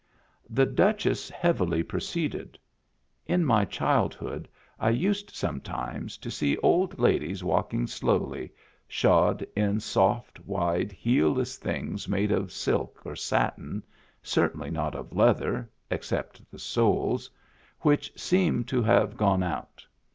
The 0.49 0.65
Duchess 0.65 1.29
heavily 1.29 1.83
proceeded. 1.83 2.57
In 3.27 3.45
my 3.45 3.65
child 3.65 4.15
hood 4.15 4.49
I 4.79 4.89
used 4.89 5.29
sometimes 5.35 6.17
to 6.17 6.31
see 6.31 6.57
old 6.57 6.97
ladies 6.97 7.43
walking 7.43 7.85
slowly, 7.85 8.51
shod 8.87 9.45
in 9.55 9.79
soft, 9.79 10.39
wide, 10.39 10.91
heelless 10.91 11.57
things 11.57 12.07
made 12.07 12.31
of 12.31 12.51
silk 12.51 12.99
or 13.05 13.15
satin— 13.15 13.83
certainly 14.23 14.71
not 14.71 14.95
of 14.95 15.13
leather, 15.13 15.69
except 15.91 16.49
the 16.49 16.57
soles— 16.57 17.29
which 17.81 18.11
seem 18.19 18.63
to 18.63 18.81
have 18.81 19.17
gone 19.17 19.43
out. 19.43 19.85